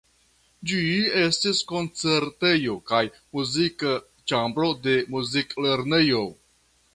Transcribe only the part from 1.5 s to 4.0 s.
koncertejo kaj muzika